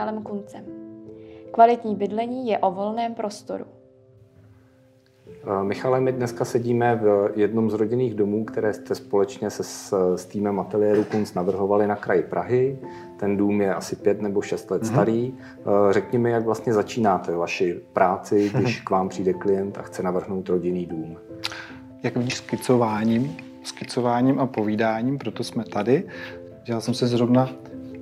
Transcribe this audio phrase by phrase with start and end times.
[0.00, 0.64] Michalem Kuncem.
[1.52, 3.64] Kvalitní bydlení je o volném prostoru.
[5.28, 10.14] Eh, Michale, my dneska sedíme v jednom z rodinných domů, které jste společně se s,
[10.16, 12.78] s týmem ateliéru Kunc navrhovali na kraji Prahy.
[13.16, 14.92] Ten dům je asi pět nebo šest let mm-hmm.
[14.92, 15.34] starý.
[15.34, 20.02] Eh, řekni mi, jak vlastně začínáte vaši práci, když k vám přijde klient a chce
[20.02, 21.16] navrhnout rodinný dům.
[22.02, 26.04] Jak víš, skicováním, skicováním a povídáním, proto jsme tady.
[26.68, 27.50] Já jsem se zrovna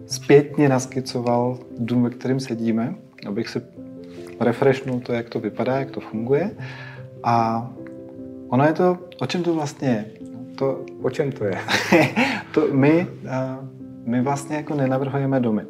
[0.09, 2.95] zpětně naskicoval dům, ve kterém sedíme,
[3.27, 3.61] abych si
[4.41, 6.51] refreshnul to, jak to vypadá, jak to funguje.
[7.25, 7.67] A
[8.49, 10.05] ono je to, o čem to vlastně je?
[10.55, 11.59] To, o čem to je?
[12.55, 13.07] to my,
[14.05, 15.63] my vlastně jako nenavrhujeme domy.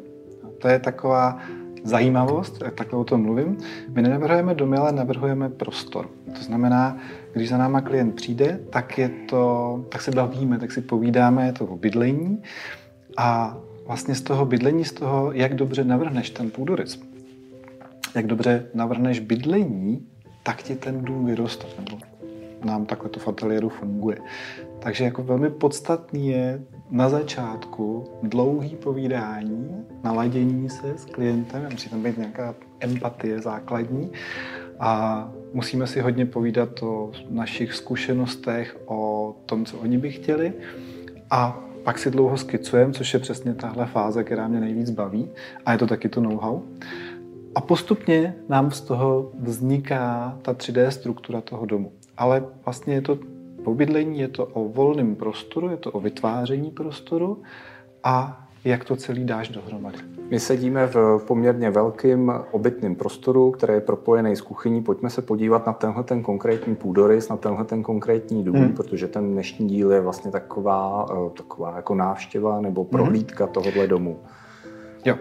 [0.61, 1.39] To je taková
[1.83, 3.57] zajímavost, takhle o tom mluvím.
[3.89, 6.09] My nenavrhujeme domy, ale navrhujeme prostor.
[6.37, 6.97] To znamená,
[7.33, 11.53] když za náma klient přijde, tak, je to, tak se bavíme, tak si povídáme, je
[11.53, 12.43] to o bydlení
[13.17, 13.57] a
[13.89, 17.01] vlastně z toho bydlení, z toho, jak dobře navrhneš ten půdorys,
[18.15, 20.07] jak dobře navrhneš bydlení,
[20.43, 21.97] tak ti ten dům vyroste, nebo
[22.63, 24.17] nám takhle to v ateliéru funguje.
[24.79, 32.03] Takže jako velmi podstatný je na začátku dlouhý povídání, naladění se s klientem, musí tam
[32.03, 34.11] být nějaká empatie základní
[34.79, 40.53] a musíme si hodně povídat o našich zkušenostech, o tom, co oni by chtěli
[41.31, 45.29] a pak si dlouho skicujeme, což je přesně tahle fáze, která mě nejvíc baví
[45.65, 46.61] a je to taky to know-how.
[47.55, 51.91] A postupně nám z toho vzniká ta 3D struktura toho domu.
[52.17, 53.19] Ale vlastně je to
[53.63, 57.41] po bydlení, je to o volném prostoru, je to o vytváření prostoru
[58.03, 59.97] a jak to celý dáš dohromady.
[60.29, 64.83] My sedíme v poměrně velkém obytném prostoru, který je propojený s kuchyní.
[64.83, 68.73] Pojďme se podívat na tenhle ten konkrétní půdorys, na tenhle ten konkrétní dům, hmm.
[68.73, 73.53] protože ten dnešní díl je vlastně taková, eh, taková jako návštěva nebo prohlídka hmm.
[73.53, 74.19] tohohle domu.
[75.05, 75.15] Jo,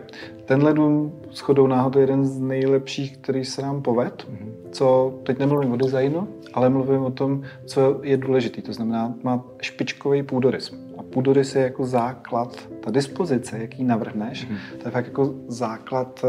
[0.45, 4.27] tenhle dům s chodou náhod je jeden z nejlepších, který se nám poved.
[4.31, 4.53] Mm-hmm.
[4.71, 8.63] Co, teď nemluvím o designu, ale mluvím o tom, co je důležité.
[8.63, 10.88] To znamená, má špičkový půdorys.
[11.09, 14.79] A půdorys je jako základ, ta dispozice, jaký navrhneš, mm-hmm.
[14.79, 16.29] to je fakt jako základ eh,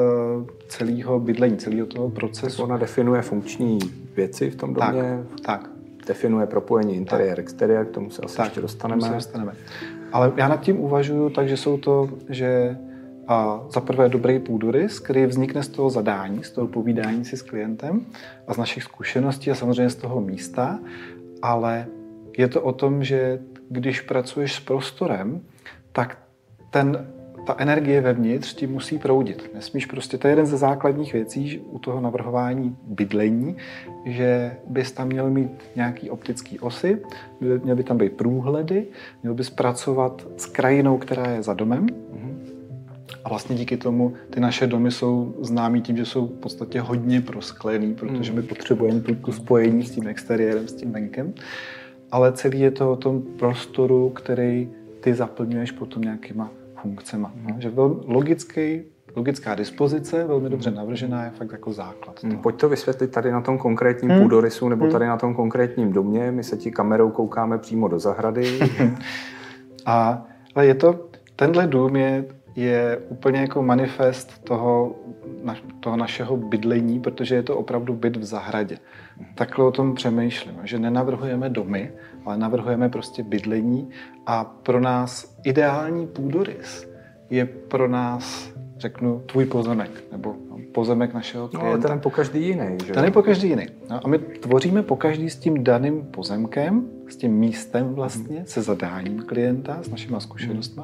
[0.67, 2.57] celého bydlení, celého toho procesu.
[2.57, 3.79] Tak ona definuje funkční
[4.15, 5.01] věci v tom domě.
[5.01, 5.69] Tak, tak.
[6.07, 7.39] Definuje propojení interiér, tak.
[7.39, 9.01] exteriér, k tomu se asi tak, ještě dostaneme.
[9.01, 9.53] se dostaneme.
[10.11, 12.77] Ale já nad tím uvažuju tak, že jsou to, že
[13.29, 17.41] a za prvé dobrý půdorys, který vznikne z toho zadání, z toho povídání si s
[17.41, 18.05] klientem
[18.47, 20.79] a z našich zkušeností a samozřejmě z toho místa,
[21.41, 21.87] ale
[22.37, 25.41] je to o tom, že když pracuješ s prostorem,
[25.91, 26.17] tak
[26.69, 27.07] ten,
[27.45, 29.51] ta energie vevnitř ti musí proudit.
[29.53, 33.57] Nesmíš prostě, to je jeden ze základních věcí u toho navrhování bydlení,
[34.05, 37.01] že bys tam měl mít nějaký optický osy,
[37.63, 38.87] měl by tam být průhledy,
[39.23, 41.87] měl bys pracovat s krajinou, která je za domem,
[43.25, 47.21] a vlastně díky tomu ty naše domy jsou známí tím, že jsou v podstatě hodně
[47.21, 51.33] prosklený, protože my potřebujeme tu, tu spojení s tím exteriérem, s tím venkem.
[52.11, 57.31] Ale celý je to o tom prostoru, který ty zaplňuješ potom nějakýma funkcema.
[57.35, 57.61] Mm.
[57.61, 58.81] Že velmi logický,
[59.15, 62.21] logická dispozice, velmi dobře navržená, je fakt jako základ.
[62.21, 62.37] Toho.
[62.37, 64.21] Pojď to vysvětlit tady na tom konkrétním hmm.
[64.21, 66.31] půdorysu nebo tady na tom konkrétním domě.
[66.31, 68.59] My se ti kamerou koukáme přímo do zahrady.
[69.85, 72.25] A, ale je to, tenhle dům je
[72.61, 74.95] je úplně jako manifest toho,
[75.43, 78.77] na, toho našeho bydlení, protože je to opravdu byt v zahradě.
[79.35, 81.91] Takhle o tom přemýšlím, že nenavrhujeme domy,
[82.25, 83.89] ale navrhujeme prostě bydlení
[84.25, 86.89] a pro nás ideální půdorys
[87.29, 90.35] je pro nás, řeknu, tvůj pozemek, nebo
[90.73, 91.65] pozemek našeho klienta.
[91.65, 92.93] No, ale ten je po každý jiný, že?
[92.93, 93.65] Ten je po každý jiný.
[93.89, 98.61] No, a my tvoříme po každý s tím daným pozemkem, s tím místem vlastně, se
[98.61, 100.83] zadáním klienta, s našima zkušenostmi.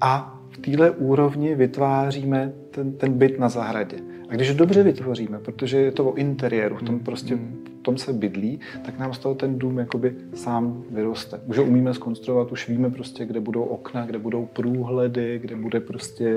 [0.00, 3.96] A v téhle úrovni vytváříme ten, ten byt na zahradě.
[4.28, 7.04] A když ho dobře vytvoříme, protože je to o interiéru, v tom hmm.
[7.04, 7.38] prostě
[7.80, 11.40] v tom se bydlí, tak nám z toho ten dům jakoby sám vyroste.
[11.46, 15.80] Už ho umíme skonstruovat, už víme prostě, kde budou okna, kde budou průhledy, kde bude
[15.80, 16.36] prostě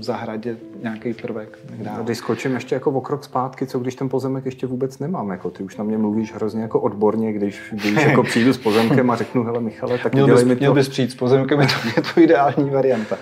[0.00, 1.58] zahradě nějaký prvek.
[1.84, 5.30] Tak Když skočím ještě jako o krok zpátky, co když ten pozemek ještě vůbec nemám?
[5.30, 9.10] Jako ty už na mě mluvíš hrozně jako odborně, když, když jako přijdu s pozemkem
[9.10, 10.58] a řeknu, hele Michale, tak měl bys, mi to.
[10.58, 13.16] Měl bys přijít s pozemkem, je to, je to ideální varianta.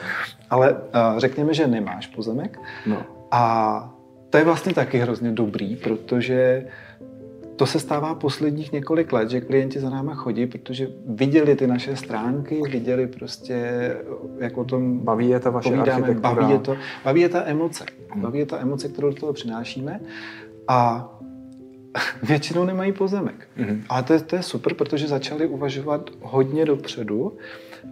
[0.50, 0.78] Ale uh,
[1.16, 2.58] řekněme, že nemáš pozemek.
[2.86, 3.02] No.
[3.30, 3.94] A
[4.30, 6.66] to je vlastně taky hrozně dobrý, protože
[7.62, 11.96] to se stává posledních několik let, že klienti za náma chodí, protože viděli ty naše
[11.96, 13.56] stránky, viděli prostě,
[14.38, 17.84] jak o tom baví je ta vaše povídáme, baví je, to, baví je ta emoce.
[18.10, 18.22] Hmm.
[18.22, 20.00] Baví je ta emoce, kterou do toho přinášíme
[20.68, 21.08] a
[22.22, 23.48] většinou nemají pozemek.
[23.56, 23.84] Hmm.
[23.88, 27.36] Ale to je, to je super, protože začali uvažovat hodně dopředu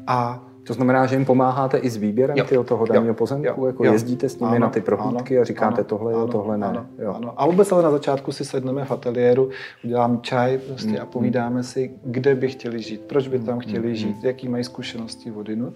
[0.06, 2.44] a To znamená, že jim pomáháte i s výběrem Jo.
[2.44, 3.14] tyho toho daného Jo.
[3.14, 3.46] pozemku?
[3.60, 3.66] Jo.
[3.66, 3.92] Jako Jo.
[3.92, 6.58] jezdíte s nimi Ano, na ty prohlídky ano, a říkáte ano, tohle jo, ano, tohle
[6.58, 6.66] ne.
[6.66, 7.12] Ano, jo.
[7.16, 7.32] ano.
[7.36, 9.50] A vůbec ale na začátku si sedneme v ateliéru,
[9.84, 13.60] udělám čaj prostě Mm, a povídáme si, kde by chtěli žít, proč by tam Mm,
[13.60, 15.74] chtěli mm, žít, jaký mají zkušenosti odinut.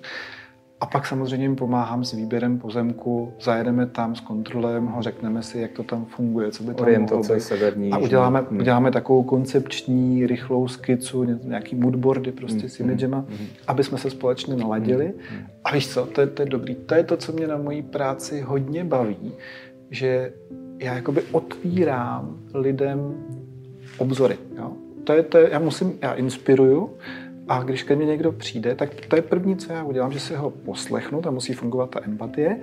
[0.85, 5.71] A pak samozřejmě jim pomáhám s výběrem pozemku, zajedeme tam, zkontrolujeme ho, řekneme si, jak
[5.73, 7.41] to tam funguje, co by tam mohlo být.
[7.41, 8.61] severní, A uděláme, Hmm.
[8.61, 13.47] uděláme takovou koncepční, rychlou skicu, ně- nějaký moodboardy prostě s Hmm, imagema, hmm.
[13.67, 15.05] aby jsme se společně naladili.
[15.31, 15.41] Hmm.
[15.65, 16.75] A víš co, to je, to je dobrý.
[16.75, 19.33] To je to, co mě na mojí práci hodně baví,
[19.91, 20.33] že
[20.79, 23.15] já jakoby otvírám lidem
[23.99, 24.39] obzory.
[24.59, 24.73] Jo?
[25.05, 26.91] To je, to je, já musím, já inspiruju
[27.49, 30.35] a když ke mně někdo přijde, tak to je první, co já udělám, že si
[30.35, 32.57] ho poslechnu, tam musí fungovat ta empatie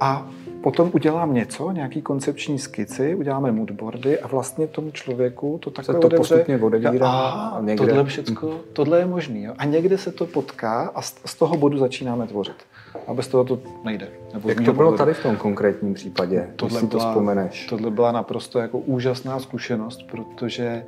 [0.00, 0.28] a
[0.62, 6.06] potom udělám něco, nějaký koncepční skici, uděláme moodboardy a vlastně tomu člověku to takhle to
[6.06, 6.16] otevře.
[6.18, 9.42] postupně odevírá Aha, a někde- tohle všecko, tohle je možný.
[9.44, 9.54] Jo?
[9.58, 12.56] A někde se to potká a z, z toho bodu začínáme tvořit.
[13.06, 14.08] A bez toho to nejde.
[14.34, 14.96] Nebo Jak to bylo pohledu.
[14.98, 17.66] tady v tom konkrétním případě, když si to vzpomeneš?
[17.66, 20.84] Tohle byla naprosto jako úžasná zkušenost, protože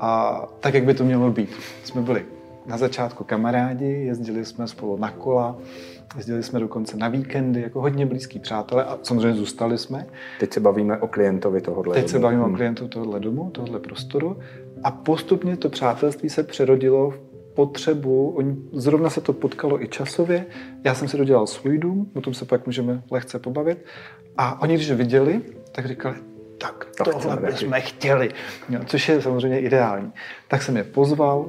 [0.00, 1.50] a, tak, jak by to mělo být.
[1.84, 2.24] Jsme byli
[2.66, 5.58] na začátku kamarádi, jezdili jsme spolu na kola,
[6.16, 10.06] jezdili jsme dokonce na víkendy, jako hodně blízký přátelé a samozřejmě zůstali jsme.
[10.40, 11.94] Teď se bavíme o klientovi tohohle.
[11.94, 12.22] Teď se domu.
[12.22, 12.56] bavíme o Hmm.
[12.56, 14.36] klientu tohohle domu, tohohle prostoru
[14.84, 17.18] a postupně to přátelství se přerodilo v
[17.54, 20.46] potřebu, oni, zrovna se to potkalo i časově,
[20.84, 23.78] já jsem si dodělal svůj dům, o tom se pak můžeme lehce pobavit
[24.36, 25.40] a oni, když viděli,
[25.72, 26.16] tak říkali,
[26.58, 28.28] tak To tohle bychom chtěli,
[28.68, 30.12] jo, což je samozřejmě ideální.
[30.48, 31.48] Tak jsem je pozval,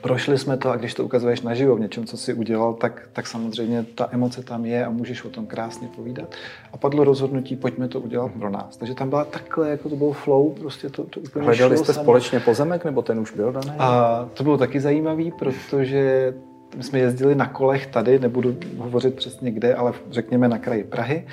[0.00, 3.26] prošli jsme to a když to ukazuješ naživo v něčem, co si udělal, tak, tak
[3.26, 6.34] samozřejmě ta emoce tam je a můžeš o tom krásně povídat.
[6.72, 8.76] A padlo rozhodnutí, pojďme to udělat pro nás.
[8.76, 11.92] Takže tam byla takhle, jako to byl flow, prostě to, to úplně Hledali šlo jste
[11.92, 12.04] samo.
[12.04, 13.70] společně pozemek, nebo ten už byl daný?
[13.78, 16.34] A to bylo taky zajímavý, protože
[16.76, 21.26] my jsme jezdili na kolech tady, nebudu hovořit přesně kde, ale řekněme na kraji Prahy.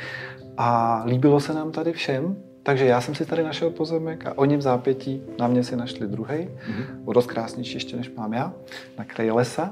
[0.58, 2.36] A líbilo se nám tady všem,
[2.66, 6.08] takže já jsem si tady našel pozemek a oni v zápětí na mě si našli
[6.08, 6.84] druhý, Mhm.
[7.06, 8.54] o dost krásnější ještě než mám já,
[8.98, 9.72] na kraji lesa.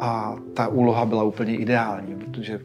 [0.00, 2.60] A ta úloha byla úplně ideální, protože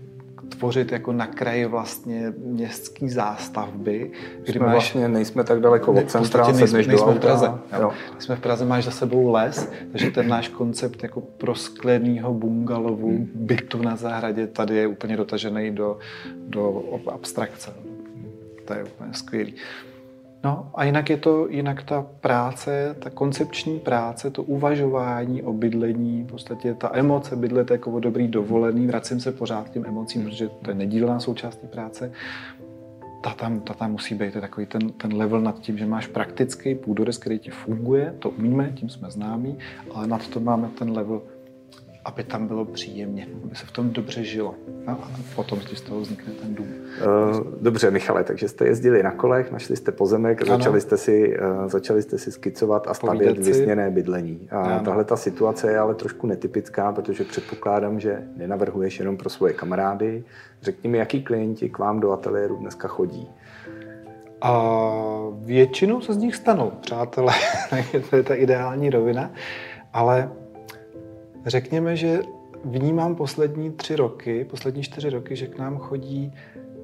[0.50, 4.12] tvořit jako na kraji vlastně městský zástavby,
[4.46, 7.20] Kdy my vlastně nejsme tak daleko od centra, nejsme, do nejsme v.
[7.20, 7.46] Praze.
[7.46, 7.60] Jo.
[7.82, 7.92] Jo.
[8.20, 13.30] Jsme v Praze, máš za sebou les, takže ten náš koncept jako prosklenýho bungalovu, Hmm.
[13.36, 15.98] bytu na zahradě, tady je úplně dotažený do,
[16.48, 16.84] do
[17.14, 17.74] abstrakce.
[18.68, 19.54] To je úplně skvělý.
[20.44, 26.24] No a jinak je to, jinak ta práce, ta koncepční práce, to uvažování o bydlení,
[26.24, 30.24] v podstatě ta emoce bydlet jako o dobrý dovolený, vracím se pořád k těm emocím,
[30.24, 32.12] protože to je nedílná součást té práce,
[33.24, 35.86] ta tam, ta tam musí být to je takový ten, ten level nad tím, že
[35.86, 39.58] máš praktický půdorys, který ti funguje, to umíme, tím jsme známí,
[39.94, 41.22] ale nad to máme ten level,
[42.08, 44.56] aby tam bylo příjemně, aby se v tom dobře žilo.
[44.88, 46.68] No a potom z toho vznikne ten dům.
[47.02, 47.04] Eh,
[47.62, 50.58] Dobře, Michale, takže jste jezdili na kolech, našli jste pozemek, Ano.
[50.58, 54.48] začali jste, si, eh, začali jste si skicovat a stavět vysněné bydlení.
[54.52, 54.86] A Ano.
[54.86, 60.24] tahle ta situace je ale trošku netypická, protože předpokládám, že nenavrhuješ jenom pro svoje kamarády.
[60.62, 63.30] Řekni mi, jaký klienti k vám do ateliéru dneska chodí.
[64.42, 64.72] A
[65.40, 67.34] většinou se z nich stanou, přátelé,
[68.10, 69.32] to je ta ideální rovina,
[69.94, 70.30] ale
[71.46, 72.20] řekněme, že
[72.66, 76.34] vnímám poslední tři roky, poslední čtyři roky, že k nám chodí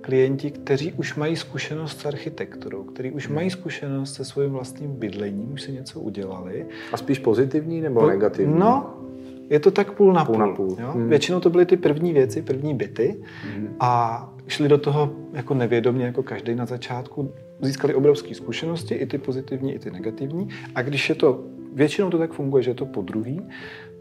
[0.02, 5.54] klienti, kteří už mají zkušenost s architekturou, kteří už mají zkušenost se svým vlastním bydlením,
[5.54, 6.66] už si něco udělali.
[6.94, 8.60] A spíš pozitivní nebo negativní?
[8.60, 8.94] No,
[9.50, 10.46] je to tak půl na Půl půl.
[10.48, 10.76] na půl.
[10.80, 10.92] Jo?
[10.92, 11.10] Hmm.
[11.10, 13.22] Většinou to byly ty první věci, první byty
[13.56, 13.68] Mhm.
[13.80, 17.32] a šli do toho jako nevědomě, jako každý na začátku.
[17.62, 20.50] Získali obrovské zkušenosti, i ty pozitivní, i ty negativní.
[20.76, 23.42] A když je to, většinou to tak funguje, že je to po druhý,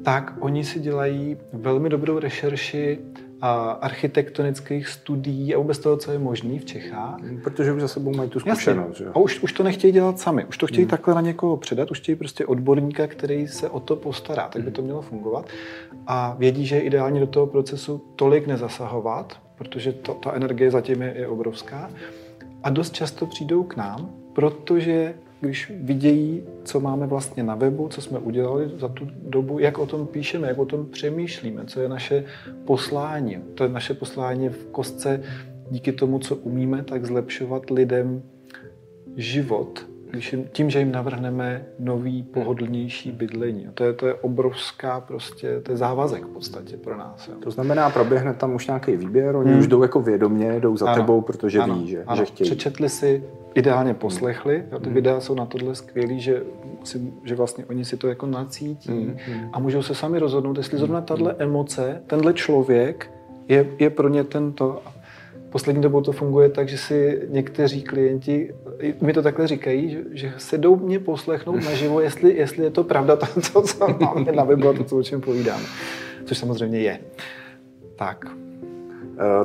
[0.04, 2.98] tak oni si dělají velmi dobrou rešerši
[3.40, 7.16] a architektonických studií a vůbec toho, co je možné v Čechách.
[7.42, 8.52] Protože už za sebou mají tu Jasně.
[8.52, 8.96] zkušenost.
[8.96, 9.06] Že?
[9.06, 10.90] A už, už to nechtějí dělat sami, už to chtějí Hmm.
[10.90, 14.70] takhle na někoho předat, už chtějí prostě odborníka, který se o to postará, tak by
[14.70, 15.46] to mělo fungovat.
[16.06, 21.02] A vědí, že je ideálně do toho procesu tolik nezasahovat, protože to, ta energie zatím
[21.02, 21.90] je, je obrovská.
[22.62, 28.02] A dost často přijdou k nám, protože když vidějí, co máme vlastně na webu, co
[28.02, 31.88] jsme udělali za tu dobu, jak o tom píšeme, jak o tom přemýšlíme, co je
[31.88, 32.24] naše
[32.64, 33.38] poslání.
[33.54, 35.22] To je naše poslání v kostce
[35.70, 38.22] díky tomu, co umíme, tak zlepšovat lidem
[39.16, 43.68] život když jim, tím, že jim navrhneme nový, pohodlnější bydlení.
[43.74, 47.28] To je, to je obrovská prostě, to je závazek v podstatě pro nás.
[47.28, 47.34] Jo.
[47.42, 49.60] To znamená, proběhne tam už nějaký výběr, oni hmm.
[49.60, 50.96] už jdou jako vědomě, jdou za ano.
[50.96, 51.74] tebou, protože ano.
[51.74, 52.16] ví, že, ano.
[52.16, 52.50] že chtějí.
[52.50, 54.94] Přečetli si, ideálně poslechli, jo, ty hmm.
[54.94, 56.42] videa jsou na tohle skvělý, že,
[56.84, 59.16] si, že vlastně oni si to jako nacítí hmm.
[59.52, 63.10] a můžou se sami rozhodnout, jestli zrovna tahle emoce, tenhle člověk
[63.48, 64.82] je, je pro ně tento
[65.50, 68.54] poslední dobou to funguje tak, že si někteří klienti,
[69.00, 72.84] mi to takhle říkají, že, že se jdou mě poslechnout naživo, jestli, jestli je to
[72.84, 75.64] pravda to, to co máme na webu a to, co o čem povídáme.
[76.24, 76.98] Což samozřejmě je.
[77.96, 78.26] Tak,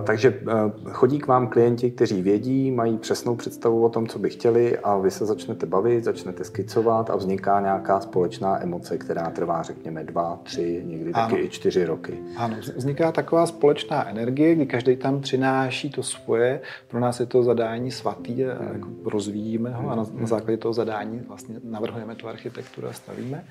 [0.03, 0.53] takže eh,
[0.89, 4.97] chodí k vám klienti, kteří vědí, mají přesnou představu o tom, co by chtěli a
[4.97, 10.39] vy se začnete bavit, začnete skicovat a vzniká nějaká společná emoce, která trvá, řekněme, dva,
[10.43, 11.29] tři, někdy ano.
[11.29, 12.19] taky i čtyři roky.
[12.37, 16.61] Ano, vzniká taková společná energie, kdy každý tam přináší to svoje.
[16.87, 18.73] Pro nás je to zadání svatý a hmm.
[18.73, 23.43] jako rozvíjíme ho a na, na základě toho zadání vlastně navrhujeme tu architekturu a stavíme.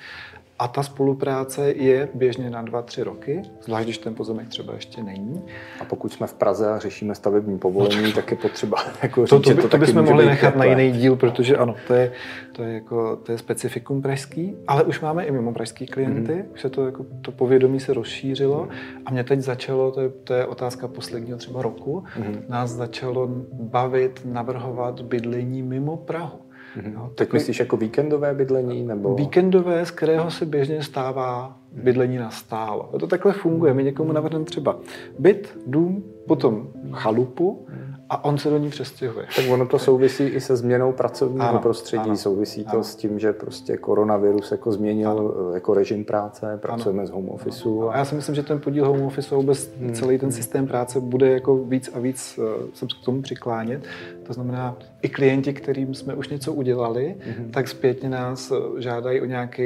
[0.59, 5.03] A ta spolupráce je běžně na dva, tři roky, zvlášť když ten pozemek třeba ještě
[5.03, 5.43] není.
[5.81, 9.37] A pokud jsme v Praze a řešíme stavební povolení, no, tak je potřeba jako to,
[9.37, 12.13] říct, to, by, to, to bychom mohli nechat na jiný díl, protože ano, to je,
[12.53, 16.53] to je, jako, to je specifikum pražský, ale už máme i mimo pražský klienty, mm-hmm.
[16.55, 18.69] už se to, jako, to povědomí se rozšířilo
[19.07, 22.43] a mě teď začalo, to je, to je otázka posledního třeba roku, mm-hmm.
[22.49, 26.46] nás začalo bavit, navrhovat bydlení mimo Prahu.
[26.95, 28.83] No, tak myslíš jako víkendové bydlení?
[28.83, 29.15] Nebo...
[29.15, 32.91] Víkendové, z kterého se běžně stává bydlení na stálo.
[33.01, 33.75] To takhle funguje.
[33.75, 34.79] My někomu navrhneme třeba
[35.19, 37.67] byt, dům, potom chalupu
[38.09, 39.27] a on se do ní přestěhuje.
[39.37, 42.85] Tak ono to souvisí i se změnou pracovního ano, prostředí, ano, souvisí to ano.
[42.85, 45.55] s tím, že prostě koronavirus jako změnil ano.
[45.55, 47.07] jako režim práce, pracujeme ano.
[47.07, 47.69] z home office.
[47.91, 49.95] A já si myslím, že ten podíl home office vůbec hmm.
[49.95, 53.83] celý ten systém práce bude jako víc a víc uh, se k tomu přiklánět.
[54.27, 57.51] To znamená, i klienti, kterým jsme už něco udělali, mm-hmm.
[57.51, 59.63] tak zpětně nás eh, žádají o nějaký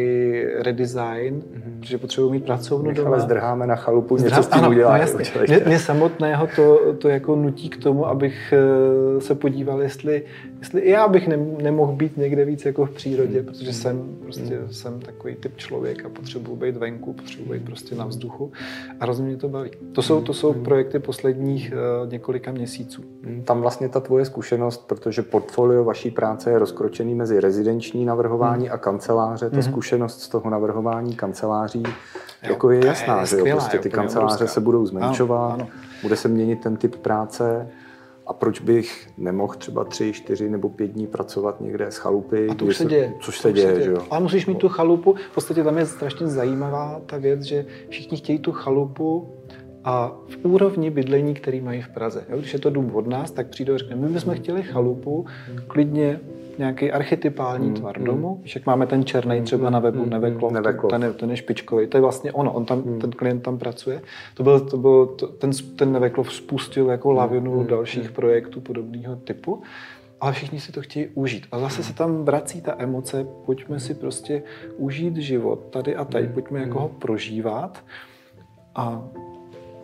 [0.58, 1.80] redesign, mm-hmm.
[1.80, 3.08] protože potřebují mít pracovnu doma.
[3.08, 4.62] Ale zdrháme na chalupu, Zdrhám, něco s tím.
[4.62, 4.70] No
[5.48, 10.22] mě, mě samotného to, to jako nutí k tomu, abych eh, se podíval, jestli,
[10.58, 13.44] jestli i já bych ne, nemohl být někde víc jako v přírodě, mm-hmm.
[13.44, 14.68] protože jsem prostě mm-hmm.
[14.68, 18.52] jsem takový typ člověk a potřebuji být venku, potřebuji být prostě na vzduchu
[19.00, 19.70] a rozumím mě to baví.
[19.92, 20.62] To jsou, to jsou mm-hmm.
[20.62, 23.02] projekty posledních uh, několika měsíců.
[23.44, 24.49] Tam vlastně ta tvoje zkušenost,
[24.86, 28.74] protože portfolio vaší práce je rozkročený mezi rezidenční navrhování hmm.
[28.74, 29.50] a kanceláře.
[29.50, 29.62] Ta hmm.
[29.62, 31.92] zkušenost z toho navrhování kanceláří jo,
[32.42, 33.44] jako je jasná, je že jo?
[33.50, 34.54] Prostě ty kanceláře obrovská.
[34.54, 35.68] se budou zmenšovat, ano, ano.
[36.02, 37.68] bude se měnit ten typ práce.
[38.26, 42.48] A proč bych nemohl třeba tři, čtyři nebo pět dní pracovat někde z chalupy?
[42.50, 43.14] A to už se děje.
[43.20, 44.06] Což se děje, děje, že jo?
[44.10, 45.14] Ale musíš mít tu chalupu.
[45.30, 49.28] V podstatě tam je strašně zajímavá ta věc, že všichni chtějí tu chalupu
[49.84, 52.24] a v úrovni bydlení, který mají v Praze.
[52.28, 55.26] Jo, když je to dům od nás, tak přijde a řekne, my bychom chtěli chalupu,
[55.66, 56.20] klidně
[56.58, 58.04] nějaký archetypální mm, tvar mm.
[58.04, 58.40] domu.
[58.44, 60.90] Však máme ten černý třeba na webu, mm, Neveklov, Neveklov.
[60.90, 61.86] Ten, ten je špičkový.
[61.86, 63.00] To je vlastně ono, on tam, mm.
[63.00, 64.02] ten klient tam pracuje.
[64.34, 68.14] To byl, to byl, to, ten, ten Neveklov spustil jako lavinu mm, dalších mm.
[68.14, 69.62] projektů podobného typu.
[70.20, 71.46] Ale všichni si to chtějí užít.
[71.52, 74.42] A zase se tam vrací ta emoce, pojďme si prostě
[74.76, 77.84] užít život tady a tady, pojďme jako ho prožívat.
[78.74, 79.02] A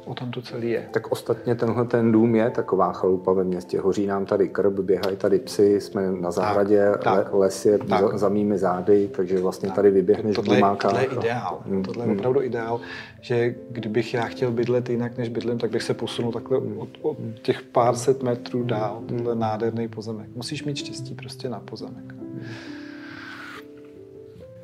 [0.06, 0.88] o tom to celý je.
[0.90, 3.80] Tak ostatně tenhle ten dům je taková chalupa ve městě.
[3.80, 7.78] Hoří nám tady krb, běhají tady psy, jsme na zahradě, tak, tak, le, les je
[7.78, 8.00] tak.
[8.00, 9.76] Za, za mými zády, takže vlastně tak.
[9.76, 11.62] tady vyběhneš tohle, tohle je ideál.
[11.66, 11.82] Hmm.
[11.82, 12.80] Tohle je opravdu ideál,
[13.20, 16.78] že kdybych já chtěl bydlet jinak než bydlím, tak bych se posunul takhle hmm.
[16.78, 19.02] od, od těch pár set metrů dál.
[19.08, 19.18] Hmm.
[19.18, 20.28] Tohle je nádherný pozemek.
[20.34, 22.12] Musíš mít štěstí prostě na pozemek.
[22.12, 22.42] Hmm.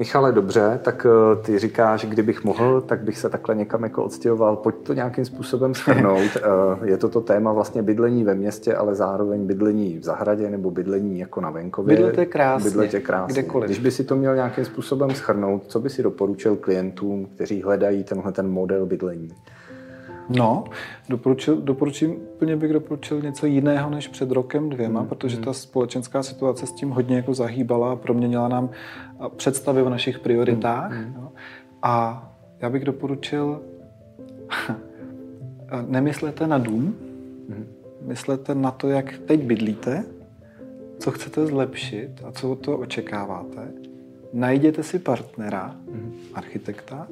[0.02, 4.56] Michale, dobře, tak eh, ty říkáš, kdybych mohl, tak bych se takhle někam jako odstěhoval.
[4.56, 6.22] Pojď to nějakým způsobem schrnout.
[6.42, 10.70] Eh, je to to téma vlastně bydlení ve městě, ale zároveň bydlení v zahradě nebo
[10.70, 11.96] bydlení jako na venkově.
[11.96, 13.32] Bydlete krásně, Bydlete krásně.
[13.32, 13.68] Kdekoliv.
[13.68, 18.04] Když by si to měl nějakým způsobem schrnout, co by si doporučil klientům, kteří hledají
[18.04, 19.28] tenhle ten model bydlení?
[20.28, 20.64] No,
[21.08, 25.08] doporučil, doporučím, úplně bych doporučil něco jiného než před rokem dvěma, hmm.
[25.08, 28.70] protože ta společenská situace s tím hodně jako zahýbala a proměnila nám
[29.36, 30.92] představy o našich prioritách.
[30.92, 31.14] Hmm.
[31.16, 31.32] No.
[31.82, 32.28] A
[32.60, 33.62] já bych doporučil,
[35.86, 36.96] nemyslete na dům,
[37.48, 37.66] hmm.
[38.06, 40.04] myslete na to, jak teď bydlíte,
[40.98, 43.72] co chcete zlepšit a co od toho očekáváte.
[44.32, 46.14] Najděte si partnera, hmm.
[46.34, 47.08] architekta,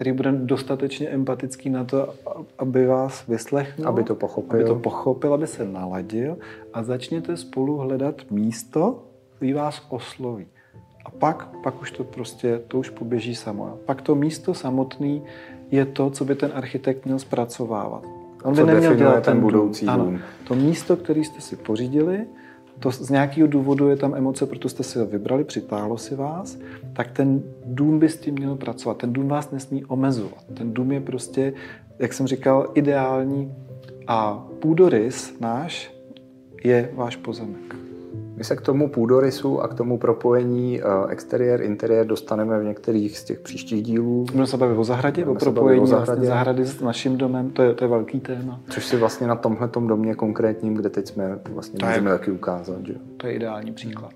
[0.00, 2.14] který bude dostatečně empatický na to,
[2.58, 6.38] aby vás vyslechl, aby to pochopil, aby, to pochopil, aby se naladil
[6.72, 9.02] a začněte spolu hledat místo,
[9.36, 10.46] který vás osloví.
[11.04, 13.66] A pak, pak už to prostě, to už poběží samo.
[13.66, 15.22] A pak to místo samotný
[15.70, 18.04] je to, co by ten architekt měl zpracovávat.
[18.44, 19.94] On by neměl dělat ten budoucí dům.
[19.94, 22.26] Ano, to místo, který jste si pořídili,
[22.80, 26.58] to z nějakého důvodu je tam emoce, proto jste si ho vybrali, přitáhlo si vás,
[26.92, 28.96] tak ten dům by s tím měl pracovat.
[28.96, 30.44] Ten dům vás nesmí omezovat.
[30.54, 31.52] Ten dům je prostě,
[31.98, 33.54] jak jsem říkal, ideální
[34.06, 35.94] a půdorys náš
[36.64, 37.89] je váš pozemek.
[38.40, 43.18] My se k tomu půdorysu a k tomu propojení uh, exteriér, interiér dostaneme v některých
[43.18, 44.24] z těch příštích dílů.
[44.24, 46.10] Budeme se bavit o zahradě, o propojení o zahradě.
[46.12, 48.60] Vlastně zahrady s naším domem, to je, to je velký téma.
[48.70, 52.30] Což si vlastně na tomhle domě konkrétním, kde teď jsme, vlastně to můžeme je, taky
[52.30, 52.86] ukázat.
[52.86, 52.94] Že?
[53.16, 54.12] To je ideální příklad.